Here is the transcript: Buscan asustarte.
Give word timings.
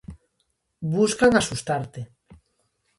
Buscan 0.95 1.33
asustarte. 1.43 2.01